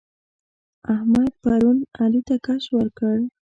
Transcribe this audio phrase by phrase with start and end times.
[0.93, 3.15] احمد پرون علي ته کش ورکړ.